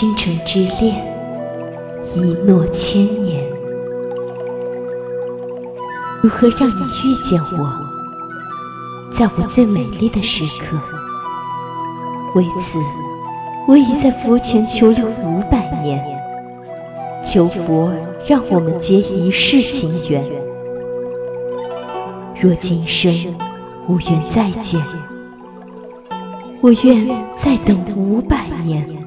[0.00, 1.14] 倾城之恋，
[2.16, 3.44] 一诺千年。
[6.22, 7.70] 如何让你遇见我，
[9.12, 10.78] 在我最美丽的时刻？
[12.34, 12.78] 为此，
[13.68, 16.02] 我已在佛前求了五百年，
[17.22, 17.92] 求佛
[18.26, 20.24] 让我们结一世情缘。
[22.40, 23.12] 若今生
[23.86, 24.80] 无缘再见，
[26.62, 27.06] 我愿
[27.36, 28.98] 再等五百年。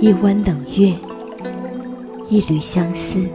[0.00, 0.94] 一弯冷月，
[2.28, 3.28] 一缕相思，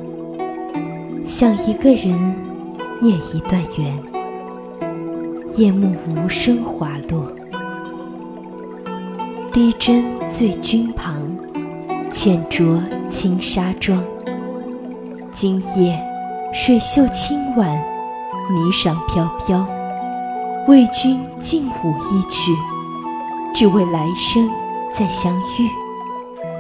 [1.26, 2.18] 想一个人
[3.02, 4.02] 念一段缘，
[5.58, 7.28] 夜幕无声滑落，
[9.52, 11.22] 低斟醉君旁，
[12.10, 14.02] 浅酌轻纱妆。
[15.34, 16.02] 今夜
[16.54, 17.78] 水袖轻挽，
[18.50, 19.68] 霓裳飘飘，
[20.70, 22.54] 为君尽舞一曲，
[23.54, 24.50] 只为来生
[24.94, 25.83] 再相遇。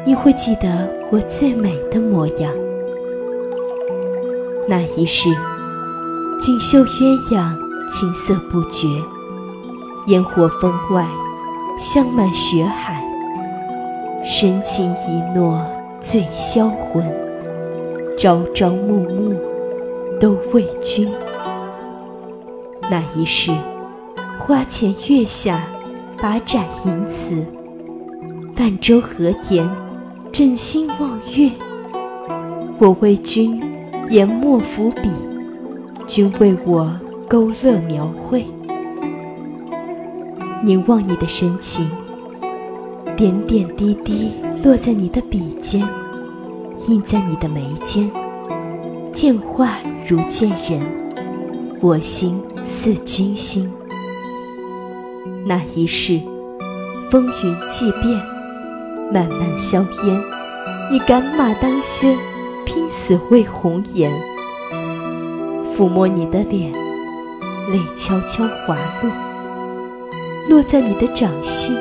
[0.06, 2.52] 你会记得我最美的模样。
[4.68, 5.30] 那一世，
[6.40, 7.56] 锦绣鸳鸯，
[7.90, 8.88] 琴瑟不绝；
[10.08, 11.08] 烟火风外，
[11.80, 13.02] 香满雪海。
[14.26, 15.62] 深情一诺，
[16.02, 17.04] 醉销魂。
[18.18, 19.36] 朝朝暮暮，
[20.20, 21.10] 都为君。
[22.92, 23.52] 那一世，
[24.38, 25.66] 花前月下，
[26.22, 27.46] 把盏吟词，
[28.54, 29.83] 泛舟河田。
[30.34, 31.52] 枕心望月，
[32.80, 33.62] 我为君
[34.10, 35.12] 研墨伏笔，
[36.08, 36.92] 君为我
[37.30, 38.44] 勾勒描绘。
[40.64, 41.88] 凝望你的神情，
[43.16, 44.32] 点点滴滴
[44.64, 45.88] 落在你的笔尖，
[46.88, 48.10] 印在你的眉间，
[49.14, 49.78] 见画
[50.10, 50.82] 如见人，
[51.80, 53.72] 我心似君心。
[55.46, 56.20] 那一世，
[57.12, 58.33] 风云际变。
[59.14, 60.20] 漫漫硝烟，
[60.92, 62.18] 你赶马当先，
[62.66, 64.12] 拼死为红颜。
[65.78, 66.74] 抚摸你的脸，
[67.72, 69.12] 泪悄悄滑落，
[70.50, 71.78] 落在你的掌心，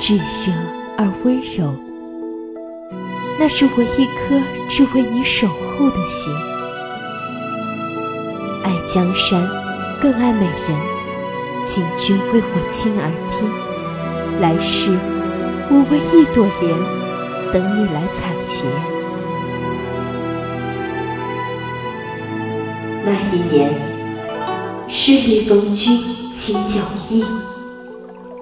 [0.00, 0.52] 炙热
[0.98, 1.72] 而温柔。
[3.38, 6.34] 那是我一颗只为你守候的心。
[8.64, 9.48] 爱江山，
[10.02, 10.76] 更爱美人，
[11.64, 13.48] 请君为我倾耳听，
[14.40, 14.98] 来世。
[15.72, 16.76] 我为一朵莲，
[17.52, 18.64] 等你来采撷。
[23.04, 23.70] 那一年，
[24.88, 25.96] 十里逢君
[26.34, 27.24] 情有意，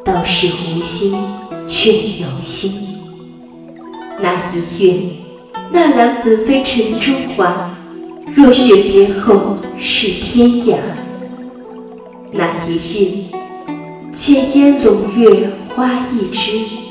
[0.03, 1.13] 道是无心
[1.69, 2.73] 却有心。
[4.23, 4.99] 那一月，
[5.71, 7.71] 纳兰本非尘中花，
[8.35, 10.79] 若雪别后是天涯。
[12.33, 13.25] 那一日，
[14.17, 16.88] 浅烟笼月花一枝。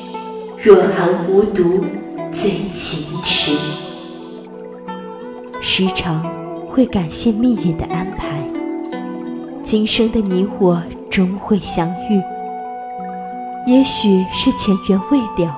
[0.60, 1.86] 若含无独
[2.32, 3.52] 醉情痴，
[5.62, 6.24] 时常
[6.68, 8.42] 会感谢命运的安排。
[9.64, 10.82] 今生的你我
[11.12, 12.20] 终会相遇，
[13.68, 15.56] 也许是前缘未了，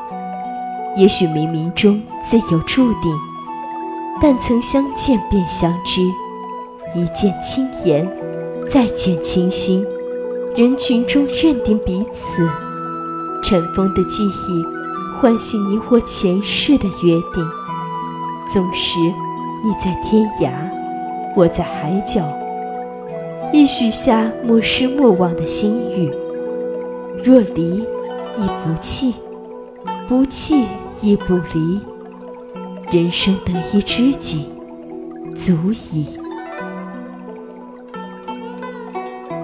[0.98, 3.10] 也许冥冥中自有注定。
[4.22, 6.02] 但曾相见便相知，
[6.94, 8.06] 一见倾言，
[8.70, 9.86] 再见倾心，
[10.58, 12.46] 人群中认定彼此，
[13.42, 14.80] 尘封的记忆。
[15.22, 17.46] 唤醒你我前世的约定，
[18.48, 18.98] 纵使
[19.62, 20.50] 你在天涯，
[21.36, 22.26] 我在海角，
[23.52, 26.10] 亦许下莫失莫忘的心语。
[27.22, 29.12] 若离，亦不弃；
[30.08, 30.64] 不弃，
[31.02, 31.82] 亦不离。
[32.90, 34.50] 人生得一知己，
[35.36, 35.54] 足
[35.92, 36.18] 矣。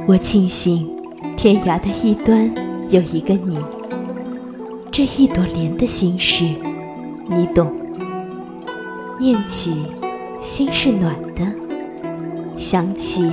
[0.08, 0.90] 我庆幸，
[1.36, 2.50] 天涯的一端
[2.90, 3.60] 有一个你。
[4.98, 6.46] 这一朵莲的心事，
[7.28, 7.70] 你懂。
[9.20, 9.76] 念起，
[10.42, 11.44] 心是暖的；
[12.56, 13.30] 想起，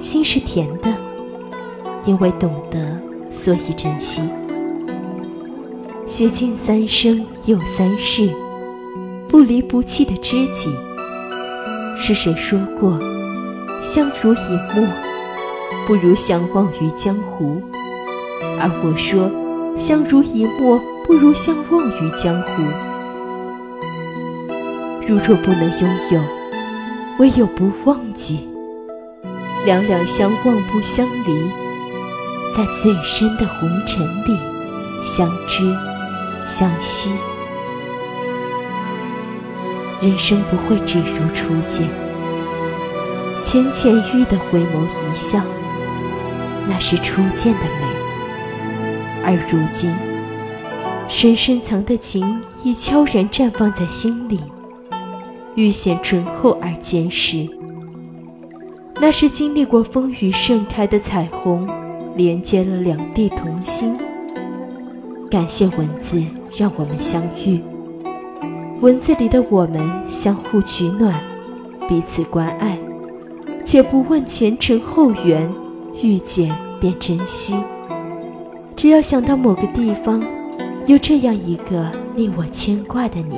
[0.00, 0.92] 心是甜的。
[2.06, 3.00] 因为懂得，
[3.30, 4.20] 所以珍惜。
[6.08, 8.28] 写尽三生又三世，
[9.28, 10.74] 不离不弃的知己。
[11.96, 12.98] 是谁说过，
[13.80, 14.84] 相濡以沫，
[15.86, 17.62] 不如相忘于江湖？
[18.58, 19.30] 而我说，
[19.76, 20.80] 相濡以沫。
[21.06, 22.62] 不如相忘于江湖。
[25.06, 26.20] 如若不能拥有，
[27.20, 28.48] 唯有不忘记。
[29.64, 31.50] 两两相望不相离，
[32.56, 34.36] 在最深的红尘里
[35.00, 35.72] 相知
[36.44, 37.12] 相惜。
[40.00, 41.88] 人生不会只如初见，
[43.44, 45.40] 浅浅遇的回眸一笑，
[46.68, 47.86] 那是初见的美。
[49.24, 49.92] 而如今，
[51.08, 54.40] 深深藏的情已悄然绽放在心里，
[55.54, 57.48] 愈显醇厚而坚实。
[59.00, 61.68] 那是经历过风雨盛开的彩虹，
[62.16, 63.96] 连接了两地同心。
[65.30, 66.22] 感谢文字
[66.56, 67.60] 让我们相遇，
[68.80, 71.14] 文字里的我们相互取暖，
[71.88, 72.78] 彼此关爱，
[73.64, 75.52] 且不问前程后缘，
[76.02, 77.56] 遇见便珍惜。
[78.74, 80.22] 只要想到某个地方，
[80.86, 83.36] 有这样一个令我牵挂的你，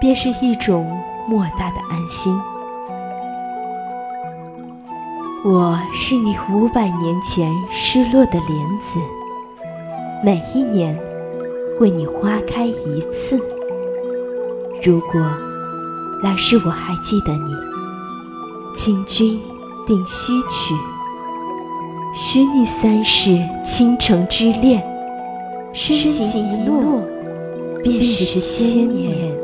[0.00, 0.90] 便是一种
[1.28, 2.34] 莫大的安心。
[5.44, 8.98] 我是你五百年前失落的莲子，
[10.24, 10.98] 每一年
[11.78, 13.38] 为你花开一次。
[14.82, 15.20] 如果
[16.22, 17.52] 来世我还记得你，
[18.74, 19.38] 请君
[19.86, 20.74] 定西去，
[22.14, 24.82] 许你三世倾城之恋，
[25.72, 27.02] 深情一诺，
[27.82, 29.39] 便是千年。